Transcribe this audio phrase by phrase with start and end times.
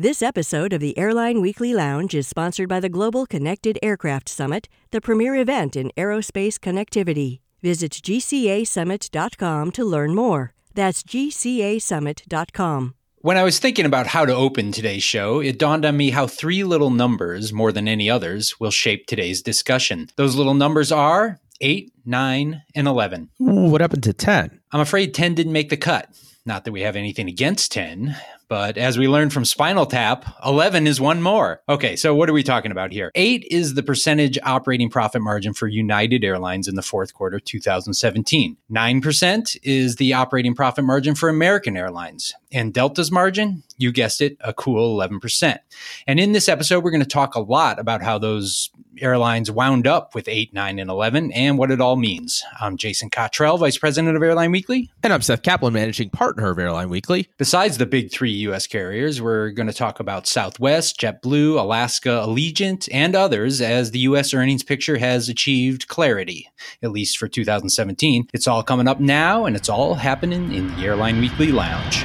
[0.00, 4.66] This episode of the Airline Weekly Lounge is sponsored by the Global Connected Aircraft Summit,
[4.92, 7.40] the premier event in aerospace connectivity.
[7.60, 10.54] Visit gcasummit.com to learn more.
[10.72, 12.94] That's gcasummit.com.
[13.16, 16.26] When I was thinking about how to open today's show, it dawned on me how
[16.26, 20.08] three little numbers, more than any others, will shape today's discussion.
[20.16, 23.28] Those little numbers are 8, 9, and 11.
[23.42, 24.62] Ooh, what happened to 10?
[24.72, 26.08] I'm afraid 10 didn't make the cut.
[26.50, 28.16] Not that we have anything against 10,
[28.48, 31.62] but as we learned from Spinal Tap, 11 is one more.
[31.68, 33.12] Okay, so what are we talking about here?
[33.14, 38.56] 8 is the percentage operating profit margin for United Airlines in the fourth quarter 2017.
[38.68, 42.34] 9% is the operating profit margin for American Airlines.
[42.50, 45.58] And Delta's margin, you guessed it, a cool 11%.
[46.08, 49.86] And in this episode, we're going to talk a lot about how those airlines wound
[49.86, 52.42] up with 8, 9, and 11 and what it all means.
[52.60, 54.90] I'm Jason Cottrell, Vice President of Airline Weekly.
[55.04, 57.28] And I'm Seth Kaplan, Managing Partner of Airline Weekly.
[57.36, 58.66] Besides the big three U.S.
[58.66, 64.32] carriers, we're going to talk about Southwest, JetBlue, Alaska, Allegiant, and others as the U.S.
[64.32, 66.48] earnings picture has achieved clarity,
[66.82, 68.28] at least for 2017.
[68.32, 72.04] It's all coming up now, and it's all happening in the Airline Weekly Lounge.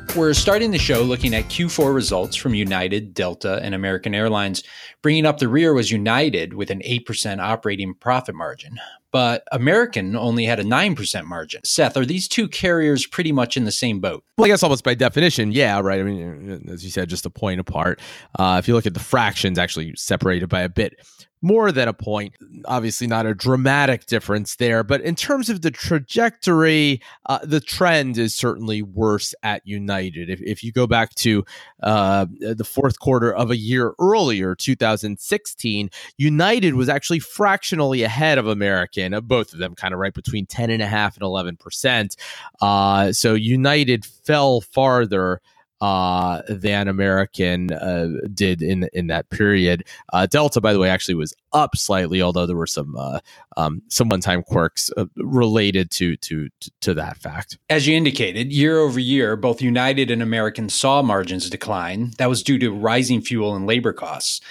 [0.13, 4.61] We're starting the show looking at Q4 results from United, Delta, and American Airlines.
[5.01, 8.77] Bringing up the rear was United with an 8% operating profit margin,
[9.13, 11.61] but American only had a 9% margin.
[11.63, 14.25] Seth, are these two carriers pretty much in the same boat?
[14.37, 16.01] Well, I guess almost by definition, yeah, right.
[16.01, 18.01] I mean, as you said, just a point apart.
[18.37, 20.99] Uh, if you look at the fractions, actually separated by a bit
[21.41, 22.35] more than a point.
[22.65, 28.17] Obviously, not a dramatic difference there, but in terms of the trajectory, uh, the trend
[28.17, 30.00] is certainly worse at United.
[30.29, 31.43] If, if you go back to
[31.83, 38.47] uh, the fourth quarter of a year earlier, 2016, United was actually fractionally ahead of
[38.47, 42.15] American, both of them kind of right between 10.5 and 11%.
[42.61, 45.41] Uh, so United fell farther
[45.81, 49.83] uh, than American uh, did in in that period.
[50.13, 53.19] Uh, Delta, by the way, actually was up slightly, although there were some uh,
[53.57, 56.49] um, some one time quirks uh, related to, to
[56.81, 57.57] to that fact.
[57.69, 62.11] As you indicated, year over year, both United and American saw margins decline.
[62.17, 64.41] That was due to rising fuel and labor costs.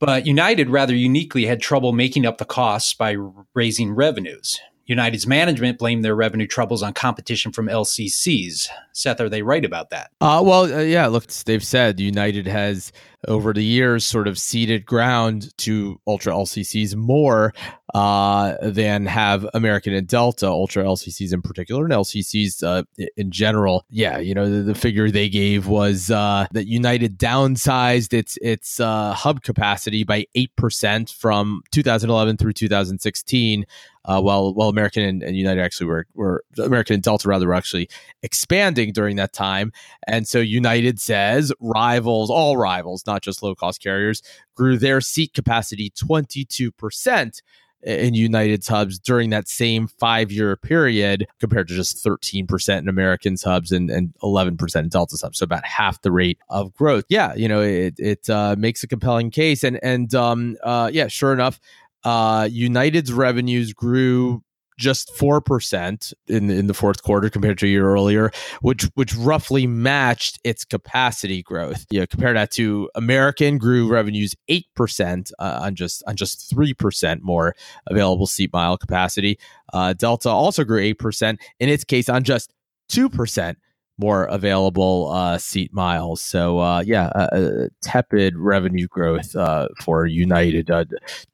[0.00, 3.16] But United rather uniquely had trouble making up the costs by
[3.54, 4.60] raising revenues.
[4.86, 8.68] United's management blamed their revenue troubles on competition from LCCs.
[8.92, 10.10] Seth, are they right about that?
[10.20, 12.92] Uh, well, uh, yeah, look, they've said United has
[13.28, 17.52] over the years sort of ceded ground to ultra LCCs more
[17.94, 22.82] uh, than have American and Delta, ultra LCCs in particular, and LCCs uh,
[23.16, 23.84] in general.
[23.88, 28.80] Yeah, you know, the, the figure they gave was uh, that United downsized its its
[28.80, 33.64] uh, hub capacity by 8% from 2011 through 2016.
[34.06, 37.54] Uh, while while American and, and, United actually were were American and Delta rather were
[37.54, 37.88] actually
[38.22, 39.72] expanding during that time,
[40.06, 44.22] and so United says rivals, all rivals, not just low cost carriers,
[44.54, 47.42] grew their seat capacity 22 percent
[47.84, 53.42] in United's hubs during that same five year period compared to just 13% in American's
[53.42, 55.38] hubs and, and 11% in Delta's hubs.
[55.38, 57.04] So about half the rate of growth.
[57.08, 59.62] Yeah, you know, it, it uh, makes a compelling case.
[59.62, 61.60] And, and um, uh, yeah, sure enough,
[62.04, 64.42] uh, United's revenues grew
[64.78, 68.30] just four percent in in the fourth quarter compared to a year earlier,
[68.60, 71.86] which which roughly matched its capacity growth.
[71.90, 76.48] You know, compare that to American grew revenues eight percent uh, on just on just
[76.50, 77.54] three percent more
[77.86, 79.38] available seat mile capacity.
[79.72, 82.52] Uh, Delta also grew eight percent in its case on just
[82.88, 83.58] two percent
[83.98, 86.22] more available uh, seat miles.
[86.22, 90.84] So uh, yeah, uh, tepid revenue growth uh, for United, uh,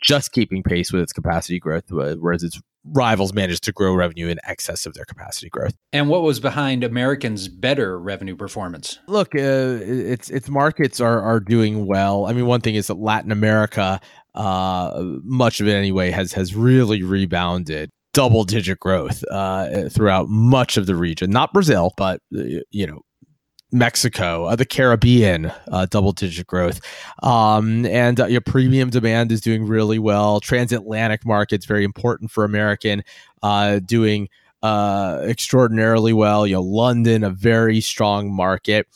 [0.03, 4.39] just keeping pace with its capacity growth, whereas its rivals managed to grow revenue in
[4.45, 5.75] excess of their capacity growth.
[5.93, 8.99] And what was behind Americans' better revenue performance?
[9.07, 9.39] Look, uh,
[9.83, 12.27] its its markets are are doing well.
[12.27, 14.01] I mean, one thing is that Latin America,
[14.35, 17.91] uh, much of it anyway, has has really rebounded.
[18.13, 23.03] Double digit growth uh, throughout much of the region, not Brazil, but uh, you know
[23.73, 26.81] Mexico, uh, the Caribbean, uh, double digit growth.
[27.23, 30.41] Um, and uh, your premium demand is doing really well.
[30.41, 33.05] Transatlantic markets, very important for American,
[33.43, 34.29] uh, doing
[34.65, 36.47] extraordinarily well.
[36.47, 38.87] You know, London, a very strong market.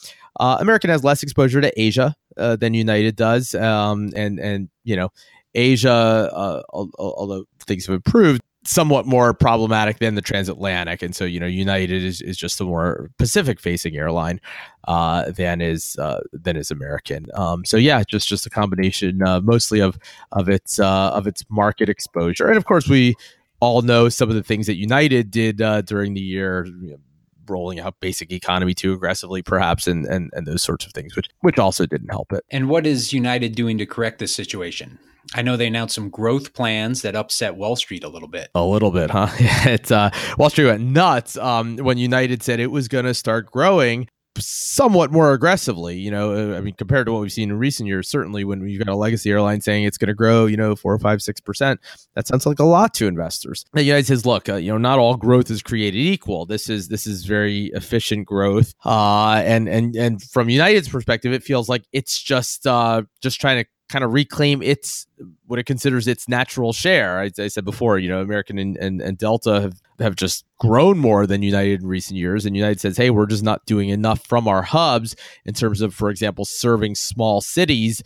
[0.40, 3.54] American has less exposure to Asia than United does.
[3.54, 5.10] Um, and, and you know,
[5.54, 11.02] Asia, although things have improved, somewhat more problematic than the transatlantic.
[11.02, 14.40] And so you know united is, is just a more pacific facing airline
[14.88, 17.26] uh, than is uh, than is american.
[17.34, 19.98] Um, so yeah just just a combination uh, mostly of
[20.32, 22.48] of its uh, of its market exposure.
[22.48, 23.14] And of course we
[23.60, 26.98] all know some of the things that united did uh, during the year you know,
[27.46, 31.28] rolling out basic economy too aggressively perhaps and, and and those sorts of things which
[31.40, 32.44] which also didn't help it.
[32.50, 34.98] And what is united doing to correct this situation
[35.34, 38.50] I know they announced some growth plans that upset Wall Street a little bit.
[38.54, 39.28] A little bit, huh?
[39.38, 43.50] it's uh, Wall Street went nuts um, when United said it was going to start
[43.50, 45.96] growing somewhat more aggressively.
[45.96, 48.66] You know, uh, I mean, compared to what we've seen in recent years, certainly when
[48.68, 51.22] you've got a legacy airline saying it's going to grow, you know, four or five,
[51.22, 51.80] six percent,
[52.14, 53.64] that sounds like a lot to investors.
[53.72, 56.46] The United says, look, uh, you know, not all growth is created equal.
[56.46, 61.42] This is this is very efficient growth, uh, and and and from United's perspective, it
[61.42, 65.06] feels like it's just uh, just trying to kind of reclaim its
[65.46, 67.20] what it considers its natural share.
[67.20, 70.98] I, I said before, you know, American and, and, and, Delta have, have just grown
[70.98, 72.44] more than United in recent years.
[72.44, 75.14] And United says, hey, we're just not doing enough from our hubs
[75.44, 78.02] in terms of, for example, serving small cities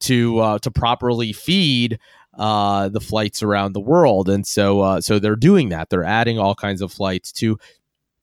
[0.00, 2.00] to uh, to properly feed
[2.36, 4.28] uh, the flights around the world.
[4.28, 5.88] And so uh, so they're doing that.
[5.88, 7.58] They're adding all kinds of flights to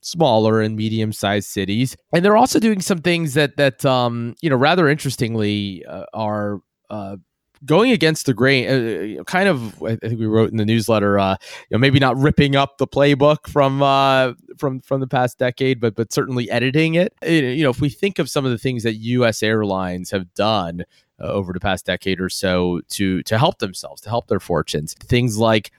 [0.02, 4.48] smaller and medium sized cities and they're also doing some things that that um you
[4.52, 7.18] know rather interestingly uh, are uh,
[7.66, 9.82] going against the grain, uh, uh kind of.
[9.84, 11.36] I think we wrote in the newsletter, uh,
[11.70, 15.80] you know, maybe not ripping up the playbook from uh, from from the past decade,
[15.80, 17.14] but but certainly editing it.
[17.24, 19.44] You know, if we think of some of the things that U.S.
[19.44, 20.84] airlines have done
[21.20, 24.94] uh, over the past decade or so to to help themselves, to help their fortunes,
[24.94, 25.72] things like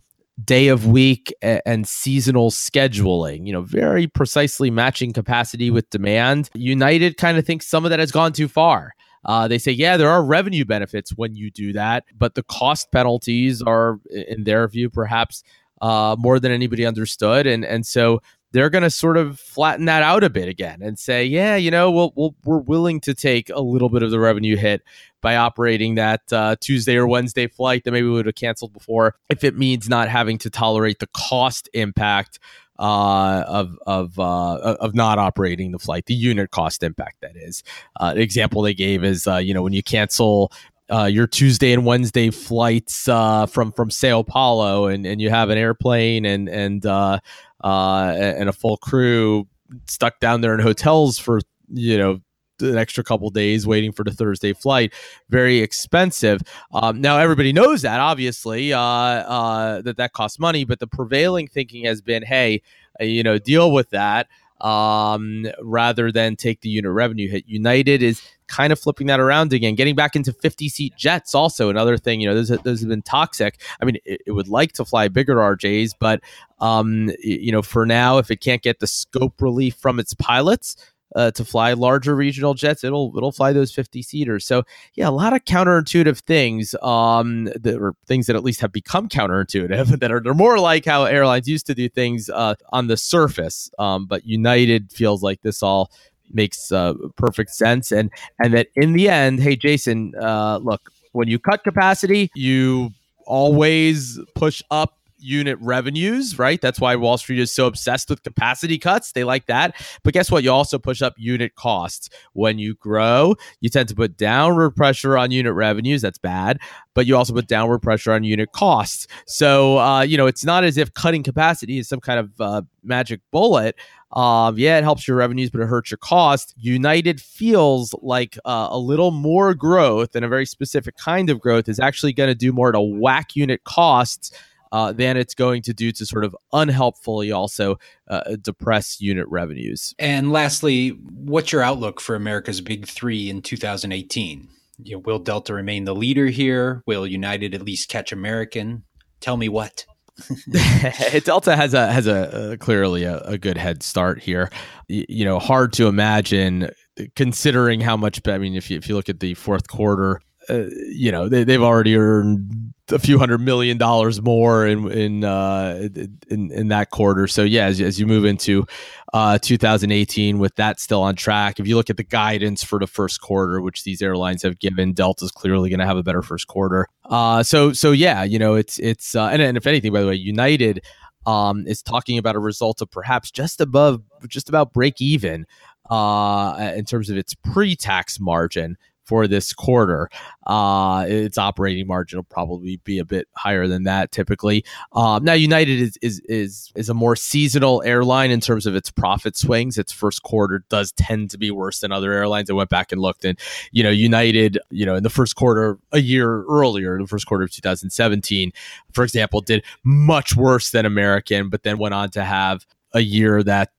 [0.44, 6.50] day of week and seasonal scheduling, you know, very precisely matching capacity with demand.
[6.54, 8.92] United kind of thinks some of that has gone too far.
[9.26, 12.90] Uh, they say, yeah, there are revenue benefits when you do that, but the cost
[12.92, 15.42] penalties are, in their view, perhaps
[15.82, 18.20] uh, more than anybody understood, and and so
[18.52, 21.70] they're going to sort of flatten that out a bit again and say, yeah, you
[21.70, 24.82] know, we'll, we we are willing to take a little bit of the revenue hit
[25.20, 29.16] by operating that uh, Tuesday or Wednesday flight that maybe we would have canceled before
[29.28, 32.38] if it means not having to tolerate the cost impact
[32.78, 37.62] uh, of of uh, of not operating the flight, the unit cost impact that is.
[38.00, 40.52] Uh, the example they gave is uh, you know when you cancel
[40.90, 45.50] uh, your Tuesday and Wednesday flights uh, from from Sao Paulo, and, and you have
[45.50, 47.18] an airplane and and uh,
[47.64, 49.46] uh, and a full crew
[49.86, 51.40] stuck down there in hotels for
[51.72, 52.20] you know
[52.60, 54.92] an extra couple days waiting for the Thursday flight.
[55.28, 56.40] Very expensive.
[56.72, 60.64] Um, now everybody knows that, obviously, uh, uh, that that costs money.
[60.64, 62.62] But the prevailing thinking has been, hey,
[63.00, 64.28] uh, you know, deal with that
[64.60, 67.44] um, rather than take the unit revenue hit.
[67.46, 71.34] United is kind of flipping that around again, getting back into 50 seat jets.
[71.34, 73.60] Also, another thing, you know, those, those have been toxic.
[73.80, 76.20] I mean, it, it would like to fly bigger RJs, but
[76.58, 80.76] um, you know, for now, if it can't get the scope relief from its pilots,
[81.16, 84.44] uh, to fly larger regional jets, it'll it'll fly those 50 seaters.
[84.44, 84.62] So
[84.94, 89.08] yeah, a lot of counterintuitive things, um, that are things that at least have become
[89.08, 92.96] counterintuitive that are they're more like how airlines used to do things uh, on the
[92.96, 93.70] surface.
[93.78, 95.90] Um, but United feels like this all
[96.32, 101.28] makes uh, perfect sense, and and that in the end, hey Jason, uh, look, when
[101.28, 102.90] you cut capacity, you
[103.26, 106.60] always push up unit revenues, right?
[106.60, 109.12] That's why Wall Street is so obsessed with capacity cuts.
[109.12, 109.74] They like that.
[110.02, 110.44] But guess what?
[110.44, 112.08] You also push up unit costs.
[112.32, 116.02] When you grow, you tend to put downward pressure on unit revenues.
[116.02, 116.58] That's bad.
[116.94, 119.06] But you also put downward pressure on unit costs.
[119.26, 122.62] So, uh, you know, it's not as if cutting capacity is some kind of uh,
[122.82, 123.76] magic bullet.
[124.12, 126.54] Um, yeah, it helps your revenues, but it hurts your cost.
[126.56, 131.68] United feels like uh, a little more growth and a very specific kind of growth
[131.68, 134.30] is actually going to do more to whack unit costs
[134.72, 139.94] uh, than it's going to do to sort of unhelpfully also uh, depress unit revenues.
[139.98, 144.48] And lastly, what's your outlook for America's big three in 2018?
[144.82, 146.82] You know, will Delta remain the leader here?
[146.86, 148.84] Will United at least catch American?
[149.20, 149.86] Tell me what.
[151.24, 154.50] Delta has a has a, a clearly a, a, good head start here.
[154.88, 156.70] Y- you know, hard to imagine
[157.14, 158.20] considering how much.
[158.26, 161.44] I mean, if you if you look at the fourth quarter, uh, you know they,
[161.44, 165.88] they've already earned a few hundred million dollars more in in uh,
[166.28, 167.26] in, in that quarter.
[167.26, 168.66] So yeah, as, as you move into
[169.12, 172.86] uh, 2018 with that still on track, if you look at the guidance for the
[172.86, 176.46] first quarter, which these airlines have given, Delta's clearly going to have a better first
[176.46, 176.86] quarter.
[177.04, 180.06] Uh, so so yeah, you know it's it's uh, and, and if anything, by the
[180.06, 180.84] way, United
[181.26, 185.46] um, is talking about a result of perhaps just above just about break even
[185.90, 188.76] uh, in terms of its pre tax margin
[189.06, 190.10] for this quarter.
[190.46, 194.64] Uh, its operating margin will probably be a bit higher than that typically.
[194.92, 198.90] Um, now, United is, is is is a more seasonal airline in terms of its
[198.90, 199.78] profit swings.
[199.78, 202.50] Its first quarter does tend to be worse than other airlines.
[202.50, 203.38] I went back and looked, and
[203.72, 207.44] you know, United, you know, in the first quarter a year earlier, the first quarter
[207.44, 208.52] of 2017,
[208.92, 213.42] for example, did much worse than American, but then went on to have a year
[213.42, 213.70] that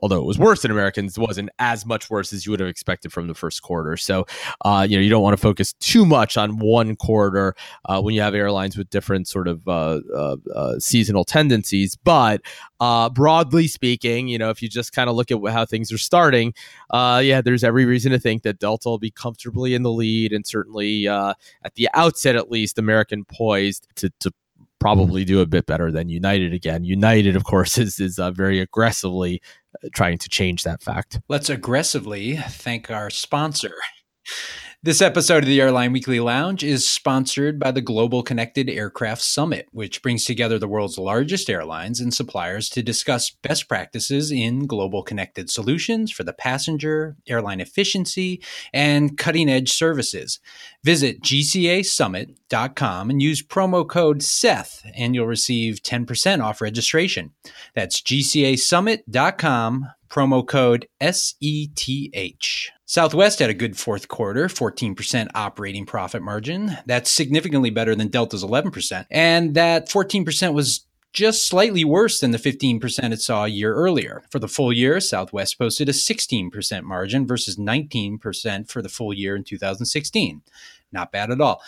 [0.00, 3.12] although it was worse than Americans, wasn't as much worse as you would have expected
[3.12, 3.96] from the first quarter.
[3.96, 4.26] So,
[4.64, 7.54] uh, you know, you don't want to focus too much on one quarter
[7.84, 11.96] uh, when you have airlines with different sort of uh, uh, uh seasonal tendencies.
[11.96, 12.42] But
[12.80, 15.98] uh, broadly speaking, you know, if you just kind of look at how things are
[15.98, 16.54] starting,
[16.92, 20.46] yeah, there's every reason to think that Delta will be comfortably in the lead, and
[20.46, 24.32] certainly at the outset, at least, American poised to to
[24.80, 26.84] probably do a bit better than United again.
[26.84, 29.40] United, of course, is is uh, very aggressively
[29.84, 31.20] uh, trying to change that fact.
[31.28, 33.74] Let's aggressively thank our sponsor.
[34.82, 39.68] This episode of the Airline Weekly Lounge is sponsored by the Global Connected Aircraft Summit,
[39.72, 45.02] which brings together the world's largest airlines and suppliers to discuss best practices in global
[45.02, 50.40] connected solutions for the passenger, airline efficiency, and cutting edge services.
[50.82, 51.20] Visit
[52.50, 57.32] gcasummit.com and use promo code SETH, and you'll receive 10% off registration.
[57.74, 62.70] That's gcasummit.com, promo code SETH.
[62.86, 66.76] Southwest had a good fourth quarter, 14% operating profit margin.
[66.86, 69.06] That's significantly better than Delta's 11%.
[69.10, 74.22] And that 14% was just slightly worse than the 15% it saw a year earlier.
[74.30, 79.34] For the full year, Southwest posted a 16% margin versus 19% for the full year
[79.36, 80.42] in 2016.
[80.92, 81.62] Not bad at all.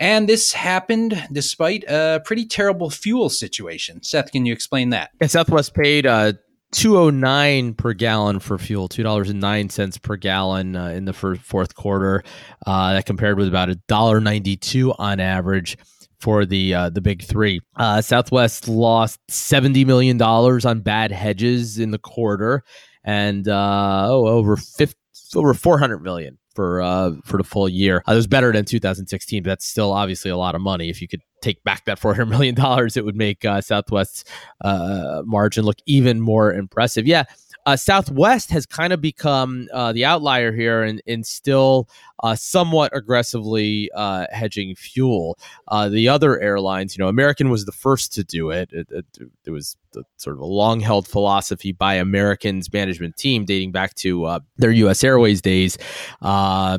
[0.00, 4.02] And this happened despite a pretty terrible fuel situation.
[4.02, 5.10] Seth, can you explain that?
[5.26, 6.34] Southwest paid uh,
[6.72, 12.22] 209 per gallon for fuel $2.09 per gallon uh, in the first, fourth quarter
[12.66, 15.78] uh, that compared with about $1.92 on average
[16.20, 21.78] for the uh, the big three uh, southwest lost 70 million dollars on bad hedges
[21.78, 22.64] in the quarter
[23.04, 24.96] and uh, oh over 50,
[25.36, 28.02] over 400 million for uh, for the full year.
[28.08, 30.90] Uh, it was better than 2016, but that's still obviously a lot of money.
[30.90, 34.24] If you could take back that 400 million dollars, it would make uh, Southwest's
[34.64, 37.06] uh, margin look even more impressive.
[37.06, 37.26] Yeah,
[37.68, 41.86] uh, Southwest has kind of become uh, the outlier here and, and still
[42.22, 45.38] uh, somewhat aggressively uh, hedging fuel.
[45.68, 48.70] Uh, the other airlines, you know, American was the first to do it.
[48.72, 49.04] It, it,
[49.44, 53.92] it was the, sort of a long held philosophy by American's management team dating back
[53.96, 55.04] to uh, their U.S.
[55.04, 55.76] Airways days.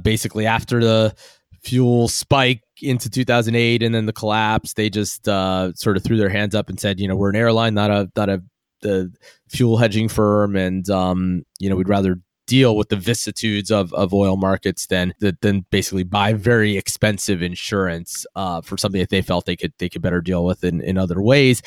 [0.02, 1.16] basically, after the
[1.62, 6.56] fuel spike into 2008 and then the collapse, they just sort of threw their hands
[6.56, 8.42] up and said, you know, we're an airline, not a not a
[8.82, 9.12] the
[9.48, 12.20] fuel hedging firm, and um, you know we'd rather
[12.50, 18.26] deal with the vicissitudes of, of oil markets than than basically buy very expensive insurance
[18.36, 20.98] uh, for something that they felt they could they could better deal with in, in
[20.98, 21.62] other ways.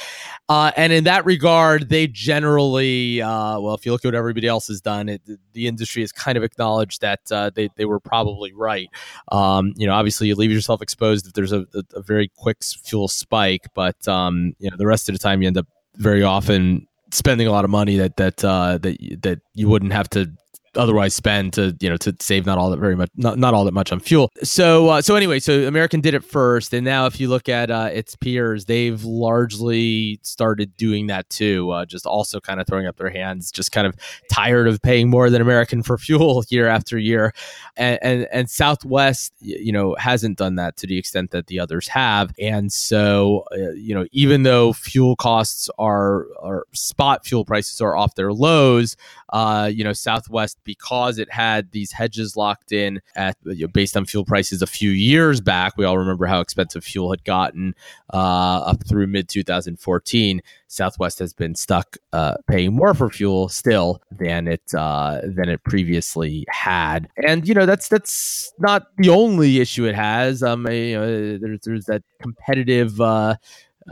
[0.49, 4.49] Uh, and in that regard, they generally uh, well, if you look at what everybody
[4.49, 8.00] else has done, it, the industry has kind of acknowledged that uh, they they were
[8.00, 8.88] probably right.
[9.31, 12.59] Um, you know, obviously you leave yourself exposed if there's a, a, a very quick
[12.64, 16.25] fuel spike, but um, you know the rest of the time you end up very
[16.25, 20.33] often spending a lot of money that that uh, that that you wouldn't have to
[20.76, 23.64] otherwise spend to you know to save not all that very much not, not all
[23.64, 24.31] that much on fuel.
[24.43, 26.73] So uh, so anyway so american did it first.
[26.73, 31.71] And now if you look at uh, its peers they've largely started doing that too
[31.71, 33.97] uh, just also kind of throwing up their hands just kind of
[34.31, 37.35] tired of paying more than american for fuel year after year.
[37.76, 41.88] And and, and southwest you know hasn't done that to the extent that the others
[41.88, 42.33] have.
[42.41, 47.97] And so uh, you know even though fuel costs are are spot fuel prices are
[47.97, 48.97] off their lows
[49.33, 53.97] uh, you know southwest because it had these hedges locked in at you know, based
[53.97, 55.76] on fuel prices a few years back.
[55.76, 57.75] We all remember how expensive fuel had gotten
[58.12, 60.40] uh, up through mid 2014.
[60.69, 65.62] Southwest has been stuck uh, paying more for fuel still than it uh, than it
[65.64, 70.42] previously had, and you know that's that's not the only issue it has.
[70.42, 73.00] Um, you know, there's there's that competitive.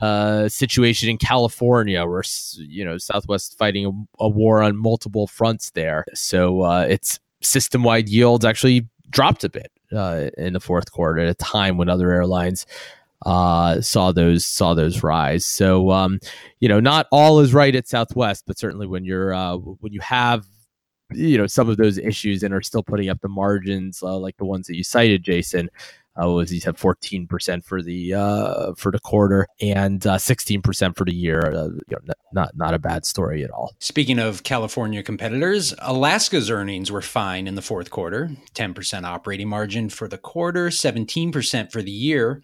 [0.01, 2.23] Uh, situation in California, where
[2.59, 6.05] you know Southwest fighting a, a war on multiple fronts there.
[6.15, 11.29] So uh, its system-wide yields actually dropped a bit uh, in the fourth quarter at
[11.29, 12.67] a time when other airlines
[13.27, 15.45] uh, saw those saw those rise.
[15.45, 16.21] So um,
[16.61, 20.01] you know, not all is right at Southwest, but certainly when you're uh, when you
[20.01, 20.47] have
[21.13, 24.37] you know some of those issues and are still putting up the margins uh, like
[24.37, 25.69] the ones that you cited, Jason
[26.21, 30.63] Uh, was he said fourteen percent for the uh, for the quarter and uh, sixteen
[30.63, 31.41] percent for the year.
[31.47, 33.73] Uh, you know, not not a bad story at all.
[33.79, 39.49] Speaking of California competitors, Alaska's earnings were fine in the fourth quarter, ten percent operating
[39.49, 42.43] margin for the quarter, seventeen percent for the year.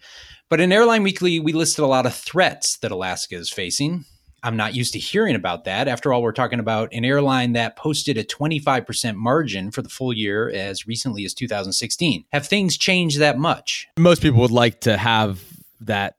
[0.49, 4.05] But in Airline Weekly, we listed a lot of threats that Alaska is facing.
[4.43, 5.87] I'm not used to hearing about that.
[5.87, 10.13] After all, we're talking about an airline that posted a 25% margin for the full
[10.13, 12.25] year as recently as 2016.
[12.31, 13.87] Have things changed that much?
[13.97, 15.43] Most people would like to have
[15.81, 16.17] that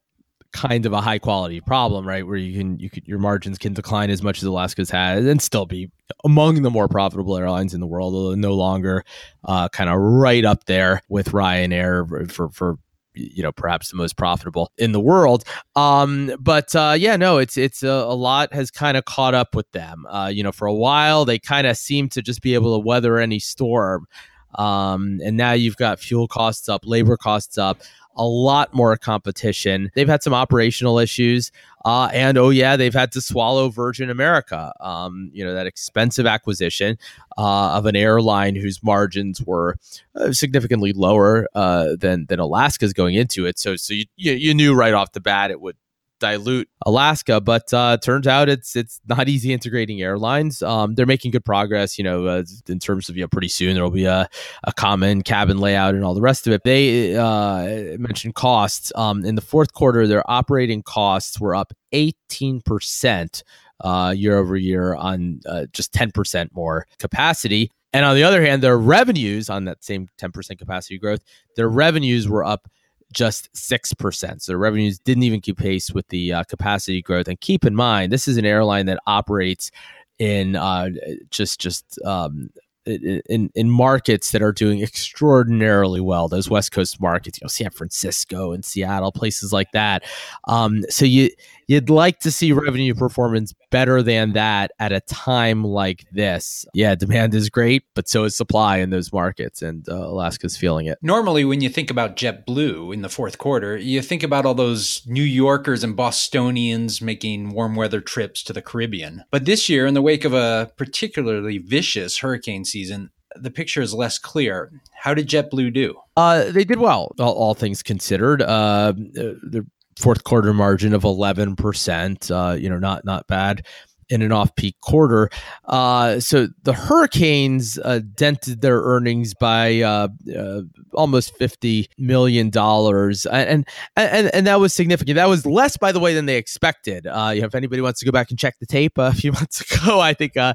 [0.52, 2.26] kind of a high quality problem, right?
[2.26, 5.66] Where you can you your margins can decline as much as Alaska's had and still
[5.66, 5.90] be
[6.24, 9.04] among the more profitable airlines in the world, although no longer
[9.44, 12.78] uh, kind of right up there with Ryanair for for
[13.18, 15.44] you know perhaps the most profitable in the world.
[15.76, 19.54] Um but uh yeah no it's it's a, a lot has kind of caught up
[19.54, 20.06] with them.
[20.06, 22.84] Uh you know for a while they kind of seem to just be able to
[22.84, 24.06] weather any storm.
[24.54, 27.82] Um and now you've got fuel costs up labor costs up
[28.18, 29.90] a lot more competition.
[29.94, 31.52] They've had some operational issues.
[31.84, 36.26] Uh, and oh, yeah, they've had to swallow Virgin America, um, you know, that expensive
[36.26, 36.98] acquisition
[37.38, 39.76] uh, of an airline whose margins were
[40.16, 43.58] uh, significantly lower uh, than, than Alaska's going into it.
[43.58, 45.76] So, so you, you, you knew right off the bat it would
[46.18, 50.62] dilute Alaska, but uh, turns out it's it's not easy integrating airlines.
[50.62, 53.74] Um, they're making good progress, you know, uh, in terms of you know, pretty soon
[53.74, 54.28] there will be a,
[54.64, 56.62] a common cabin layout and all the rest of it.
[56.64, 58.92] They uh, mentioned costs.
[58.94, 63.42] Um, in the fourth quarter, their operating costs were up eighteen percent
[63.80, 67.70] uh, year over year on uh, just ten percent more capacity.
[67.92, 71.20] And on the other hand, their revenues on that same 10% capacity growth,
[71.56, 72.68] their revenues were up
[73.12, 74.42] just 6%.
[74.42, 77.28] So revenues didn't even keep pace with the uh, capacity growth.
[77.28, 79.70] And keep in mind, this is an airline that operates
[80.18, 80.90] in uh,
[81.30, 82.50] just just um,
[82.86, 86.28] in in markets that are doing extraordinarily well.
[86.28, 90.04] Those West Coast markets, you know, San Francisco and Seattle, places like that.
[90.48, 91.30] Um, so you
[91.68, 96.64] you'd like to see revenue performance better than that at a time like this.
[96.74, 100.86] Yeah, demand is great, but so is supply in those markets, and uh, Alaska's feeling
[100.86, 100.98] it.
[101.02, 105.02] Normally, when you think about JetBlue in the fourth quarter, you think about all those
[105.06, 109.22] New Yorkers and Bostonians making warm weather trips to the Caribbean.
[109.30, 113.92] But this year, in the wake of a particularly vicious hurricane season, the picture is
[113.94, 114.72] less clear.
[114.94, 115.94] How did JetBlue do?
[116.16, 118.42] Uh, they did well, all, all things considered.
[118.42, 119.66] Uh, the
[119.98, 123.64] fourth quarter margin of 11%, uh, you know, not not bad
[124.08, 125.28] in an off-peak quarter.
[125.66, 130.62] Uh, so the Hurricanes uh, dented their earnings by uh, uh
[130.94, 135.16] almost fifty million dollars, and, and and that was significant.
[135.16, 137.06] That was less, by the way, than they expected.
[137.06, 140.00] Uh, if anybody wants to go back and check the tape a few months ago,
[140.00, 140.54] I think uh,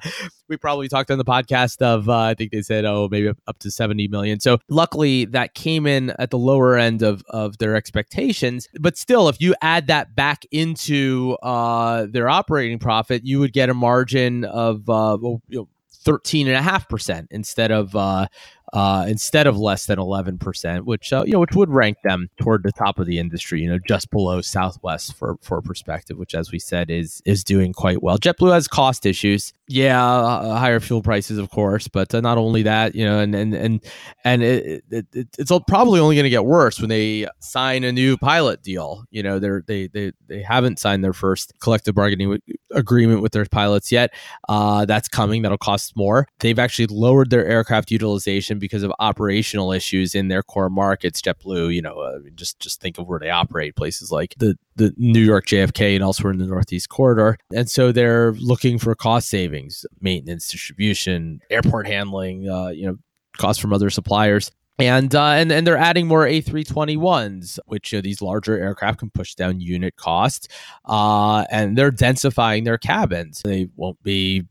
[0.49, 3.71] we probably talked on the podcast of I think they said oh maybe up to
[3.71, 4.39] seventy million.
[4.39, 8.67] So luckily that came in at the lower end of of their expectations.
[8.79, 13.73] But still, if you add that back into their operating profit, you would get a
[13.73, 15.67] margin of uh, well, you know,
[16.03, 18.27] 13.5% instead of uh,
[18.73, 22.63] uh, instead of less than 11%, which, uh, you know, which would rank them toward
[22.63, 26.51] the top of the industry, you know, just below Southwest for, for perspective, which, as
[26.51, 28.17] we said, is, is doing quite well.
[28.17, 29.53] JetBlue has cost issues.
[29.69, 33.33] Yeah, uh, higher fuel prices, of course, but uh, not only that, you know, and,
[33.33, 33.85] and, and,
[34.25, 37.91] and it, it, it it's probably only going to get worse when they sign a
[37.91, 39.05] new pilot deal.
[39.09, 42.41] You know, they're, they, they, they haven't signed their first collective bargaining
[42.73, 44.13] agreement with their pilots yet.
[44.49, 45.41] Uh, that's coming.
[45.41, 46.27] That'll cost more.
[46.39, 51.21] They've actually lowered their aircraft utilization because of operational issues in their core markets.
[51.21, 54.93] JetBlue, you know, uh, just just think of where they operate, places like the the
[54.97, 59.29] New York JFK and elsewhere in the Northeast corridor, and so they're looking for cost
[59.29, 59.62] savings,
[59.99, 62.97] maintenance, distribution, airport handling, uh, you know,
[63.37, 64.51] costs from other suppliers.
[64.79, 69.11] And, uh, and and they're adding more A321s, which you know, these larger aircraft can
[69.11, 70.47] push down unit costs.
[70.85, 73.41] Uh, and they're densifying their cabins.
[73.45, 74.45] They won't be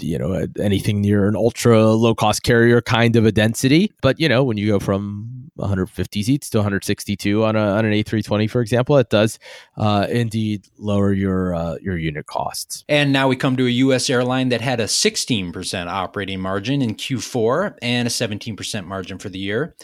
[0.00, 4.28] you know anything near an ultra low cost carrier kind of a density but you
[4.28, 8.60] know when you go from 150 seats to 162 on, a, on an A320, for
[8.60, 9.38] example, it does
[9.76, 12.84] uh, indeed lower your uh, your unit costs.
[12.88, 14.08] And now we come to a U.S.
[14.10, 19.38] airline that had a 16% operating margin in Q4 and a 17% margin for the
[19.38, 19.74] year.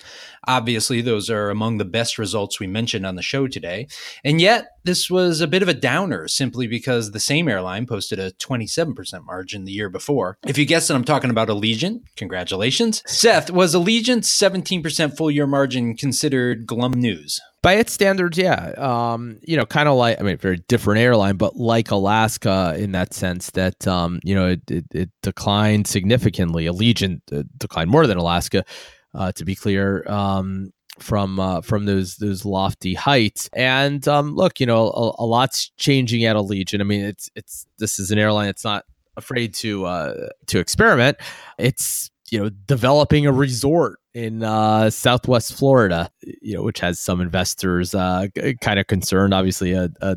[0.47, 3.87] Obviously, those are among the best results we mentioned on the show today.
[4.25, 8.19] And yet, this was a bit of a downer simply because the same airline posted
[8.19, 10.39] a 27% margin the year before.
[10.47, 12.03] If you guessed that I'm talking about Allegiant.
[12.17, 13.03] Congratulations.
[13.07, 17.41] Seth, was Allegiant's 17% full year margin considered glum news?
[17.65, 18.73] by its standards, yeah.
[18.77, 22.93] Um, you know, kind of like I mean, very different airline, but like Alaska in
[22.93, 26.67] that sense that um, you know it, it, it declined significantly.
[26.67, 28.67] Allegiant uh, declined more than Alaska,
[29.15, 30.05] uh, to be clear.
[30.09, 33.51] Um, from uh, from those those lofty heights.
[33.53, 36.81] And um, look, you know, a, a, lot's changing at Allegiant.
[36.81, 38.85] I mean, it's it's this is an airline that's not
[39.17, 41.17] afraid to uh, to experiment.
[41.59, 47.21] It's you know developing a resort in uh, Southwest Florida, you know, which has some
[47.21, 48.27] investors uh,
[48.61, 49.35] kind of concerned.
[49.35, 50.17] Obviously, a, a,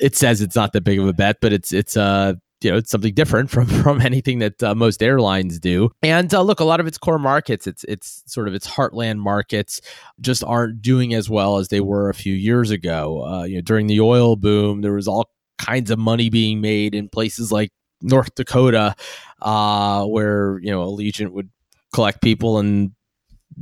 [0.00, 2.76] it says it's not that big of a bet, but it's it's uh, you know
[2.76, 5.90] it's something different from from anything that uh, most airlines do.
[6.02, 9.18] And uh, look, a lot of its core markets, it's it's sort of its heartland
[9.18, 9.80] markets,
[10.20, 13.24] just aren't doing as well as they were a few years ago.
[13.24, 16.94] Uh, you know, during the oil boom, there was all kinds of money being made
[16.94, 17.70] in places like
[18.02, 18.94] North Dakota,
[19.42, 21.50] uh, where you know Allegiant would
[21.92, 22.92] collect people and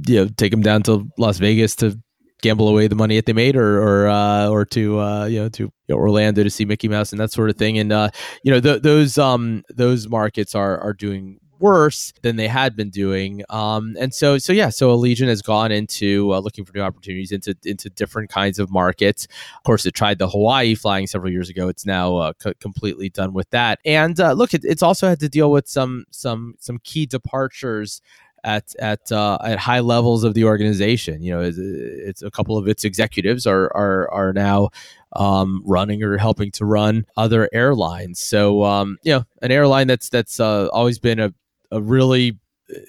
[0.06, 1.98] you know take them down to Las Vegas to
[2.42, 5.48] gamble away the money that they made, or or uh, or to uh, you know
[5.50, 7.78] to you know, Orlando to see Mickey Mouse and that sort of thing.
[7.78, 8.10] And uh,
[8.42, 12.90] you know th- those um those markets are are doing worse than they had been
[12.90, 13.42] doing.
[13.50, 17.32] Um, and so, so yeah, so Allegiant has gone into uh, looking for new opportunities
[17.32, 19.26] into into different kinds of markets.
[19.56, 21.68] Of course, it tried the Hawaii flying several years ago.
[21.68, 23.80] It's now uh, c- completely done with that.
[23.84, 28.00] And uh, look, it, it's also had to deal with some some some key departures
[28.44, 31.22] at at uh, at high levels of the organization.
[31.22, 34.70] You know, it's, it's, a couple of its executives are are are now
[35.14, 38.20] um, running or helping to run other airlines.
[38.20, 41.32] So um, you know, an airline that's that's uh, always been a
[41.70, 42.38] a really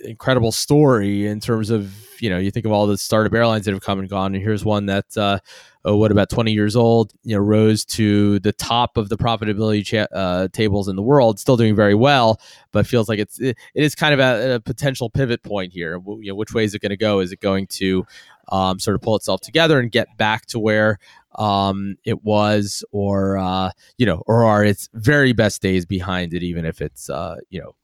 [0.04, 3.72] incredible story in terms of you know you think of all the startup airlines that
[3.72, 5.40] have come and gone and here's one that uh,
[5.86, 9.86] oh, what about 20 years old you know rose to the top of the profitability
[9.86, 12.40] cha- uh, tables in the world still doing very well
[12.72, 16.00] but feels like it's it, it is kind of a, a, potential pivot point here.
[16.06, 17.20] You know which way is it going to go?
[17.20, 18.06] Is it going to
[18.50, 21.00] um, sort of pull itself together and get back to where
[21.36, 26.44] um, it was or uh, you know or are its very best days behind it
[26.44, 27.76] even if it's uh, you know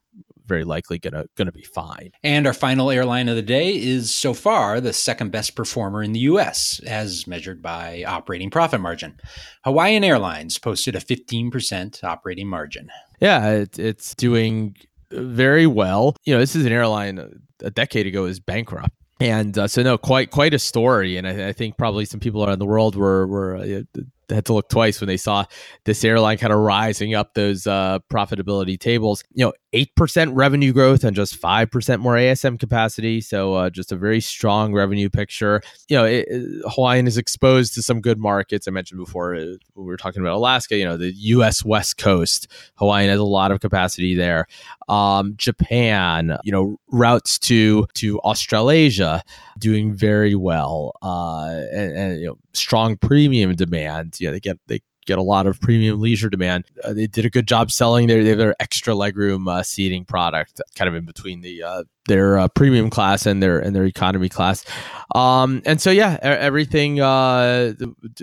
[0.45, 2.11] very likely gonna gonna be fine.
[2.23, 6.13] And our final airline of the day is so far the second best performer in
[6.13, 6.79] the U.S.
[6.85, 9.19] as measured by operating profit margin.
[9.63, 12.89] Hawaiian Airlines posted a 15% operating margin.
[13.19, 14.75] Yeah, it, it's doing
[15.11, 16.15] very well.
[16.25, 19.97] You know, this is an airline a decade ago is bankrupt and uh, so no
[19.97, 23.25] quite quite a story and I, I, think probably some people around the world were
[23.27, 23.81] were uh,
[24.29, 25.45] had to look twice when they saw
[25.85, 29.23] this airline kind of rising up those uh, profitability tables.
[29.33, 33.21] You know, eight percent revenue growth and just five percent more ASM capacity.
[33.21, 35.61] So uh, just a very strong revenue picture.
[35.89, 36.27] You know, it,
[36.69, 38.67] Hawaiian is exposed to some good markets.
[38.67, 40.77] I mentioned before uh, we were talking about Alaska.
[40.77, 41.63] You know, the U.S.
[41.63, 42.47] West Coast.
[42.75, 44.47] Hawaiian has a lot of capacity there.
[44.87, 46.37] Um, Japan.
[46.43, 49.23] You know, routes to to Australasia
[49.57, 50.93] doing very well.
[51.01, 54.17] Uh, and, and you know, strong premium demand.
[54.19, 56.65] Yeah, they get they get a lot of premium leisure demand.
[56.83, 60.89] Uh, they did a good job selling their their extra legroom uh, seating product, kind
[60.89, 64.65] of in between the uh, their uh, premium class and their and their economy class.
[65.13, 67.73] Um, and so yeah, everything uh,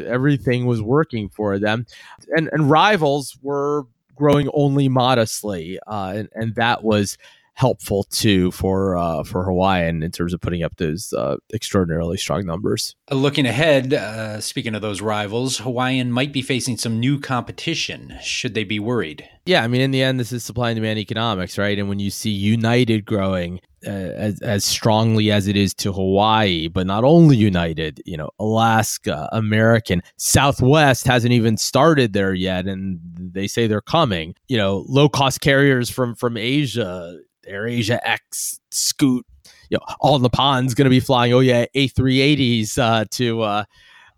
[0.05, 1.87] everything was working for them,
[2.37, 7.17] and and rivals were growing only modestly, uh, and and that was
[7.55, 12.47] helpful too for uh, for Hawaiian in terms of putting up those uh, extraordinarily strong
[12.47, 12.97] numbers.
[13.11, 18.19] Uh, looking ahead, uh, speaking of those rivals, Hawaiian might be facing some new competition.
[18.23, 19.29] Should they be worried?
[19.45, 21.79] Yeah, I mean, in the end, this is supply and demand economics, right?
[21.79, 26.69] And when you see United growing uh, as as strongly as it is to Hawaii,
[26.69, 33.01] but not only United, you know, Alaska, American, Southwest hasn't even started there yet, and
[33.19, 34.35] they say they're coming.
[34.49, 39.27] You know, low cost carriers from from Asia AirAsia X, Scoot,
[39.71, 41.33] you know, All Nippon's going to be flying.
[41.33, 43.65] Oh yeah, A380s uh, to uh,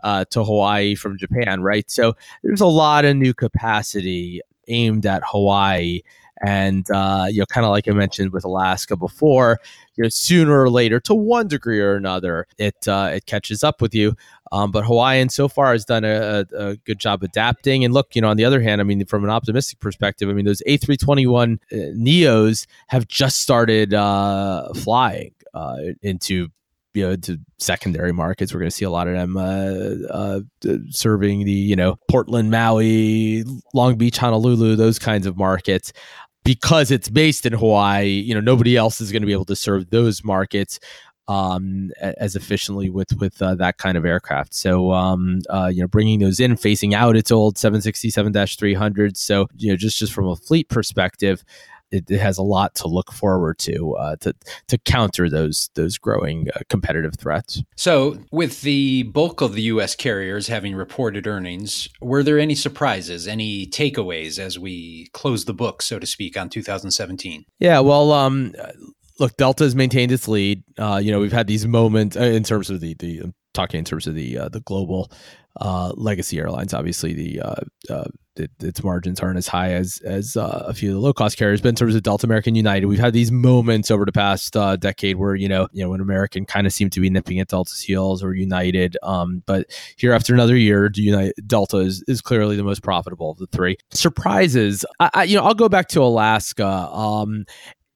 [0.03, 1.91] uh, to Hawaii from Japan, right?
[1.91, 6.03] So there's a lot of new capacity aimed at Hawaii,
[6.43, 9.61] and uh, you know, kind of like I mentioned with Alaska before,
[9.97, 13.81] you know, sooner or later, to one degree or another, it uh, it catches up
[13.81, 14.17] with you.
[14.53, 17.85] Um, but Hawaiian so far has done a, a, a, good job adapting.
[17.85, 20.33] And look, you know, on the other hand, I mean, from an optimistic perspective, I
[20.33, 26.51] mean, those A321 uh, Neos have just started uh, flying uh, into
[26.95, 28.55] you know to secondary markets.
[28.55, 30.41] We're going to see a lot of them uh, uh,
[30.91, 33.45] serving the you know Portland, Maui,
[33.75, 35.93] Long Beach, Honolulu, those kinds of markets.
[36.45, 39.57] Because it's based in Hawaii, you know nobody else is going to be able to
[39.57, 40.79] serve those markets
[41.27, 44.55] um, as efficiently with with uh, that kind of aircraft.
[44.55, 49.17] So um, uh, you know, bringing those in, facing out its old 767-300.
[49.17, 51.45] So you know, just just from a fleet perspective.
[51.95, 54.35] It, it has a lot to look forward to uh, to
[54.69, 57.63] to counter those those growing uh, competitive threats.
[57.77, 59.95] So, with the bulk of the U.S.
[59.95, 65.83] carriers having reported earnings, were there any surprises, any takeaways as we close the book,
[65.83, 67.45] so to speak, on 2017?
[67.59, 68.55] Yeah, well, um,
[69.19, 70.63] look, Delta has maintained its lead.
[70.79, 73.79] Uh, you know, we've had these moments uh, in terms of the the I'm talking
[73.79, 75.11] in terms of the uh, the global
[75.61, 76.75] uh, legacy airlines.
[76.75, 77.55] Obviously, the uh,
[77.89, 78.05] uh,
[78.37, 81.39] it, its margins aren't as high as as uh, a few of the low cost
[81.39, 81.61] carriers.
[81.61, 84.77] But in terms of Delta, American, United, we've had these moments over the past uh,
[84.77, 87.49] decade where you know you know when American kind of seemed to be nipping at
[87.49, 88.97] Delta's heels or United.
[89.03, 93.39] Um, but here after another year, United Delta is, is clearly the most profitable of
[93.39, 93.77] the three.
[93.93, 96.67] Surprises, I, I you know I'll go back to Alaska.
[96.67, 97.45] Um,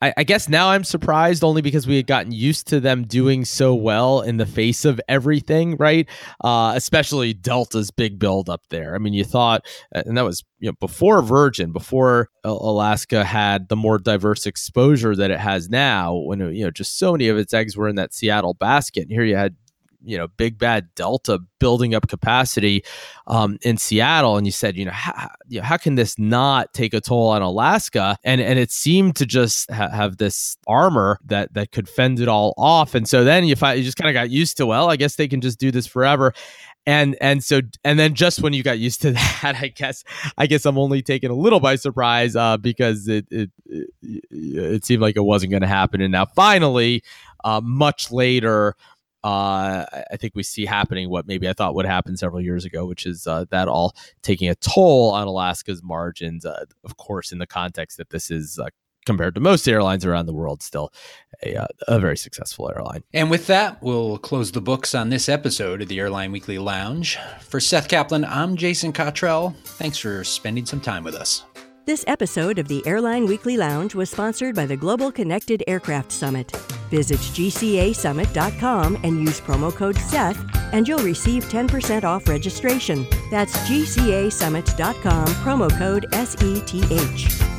[0.00, 3.44] I, I, guess now I'm surprised only because we had gotten used to them doing
[3.44, 6.08] so well in the face of everything, right?
[6.42, 8.94] Uh, especially Delta's big build up there.
[8.94, 13.76] I mean, you thought, and that was you know before Virgin, before Alaska had the
[13.76, 16.14] more diverse exposure that it has now.
[16.14, 19.10] When you know just so many of its eggs were in that Seattle basket, and
[19.10, 19.56] here you had
[20.04, 22.84] you know big bad delta building up capacity
[23.26, 26.72] um, in seattle and you said you know how, you know how, can this not
[26.72, 28.16] take a toll on alaska?
[28.24, 32.28] And and it seemed to just ha- have this armor that that could fend it
[32.28, 32.94] all off.
[32.94, 35.16] And so then you find you just kind of got used to well i guess
[35.16, 36.32] they can just do this forever.
[36.86, 39.10] And and so and then just when you got used to
[39.42, 40.04] that i guess
[40.38, 44.84] i guess i'm only taken a little by surprise uh, because it, it it, it
[44.84, 46.00] seemed like it wasn't going to happen.
[46.00, 47.02] And now finally
[47.44, 48.74] uh, much later
[49.24, 52.86] uh, I think we see happening what maybe I thought would happen several years ago,
[52.86, 56.46] which is uh, that all taking a toll on Alaska's margins.
[56.46, 58.68] Uh, of course, in the context that this is uh,
[59.08, 60.92] compared to most airlines around the world, still
[61.42, 63.02] a, uh, a very successful airline.
[63.14, 67.18] And with that, we'll close the books on this episode of the Airline Weekly Lounge.
[67.40, 69.56] For Seth Kaplan, I'm Jason Cottrell.
[69.64, 71.42] Thanks for spending some time with us.
[71.86, 76.52] This episode of the Airline Weekly Lounge was sponsored by the Global Connected Aircraft Summit.
[76.90, 80.38] Visit gcasummit.com and use promo code SETH,
[80.72, 83.06] and you'll receive 10% off registration.
[83.30, 87.57] That's gcasummit.com, promo code SETH.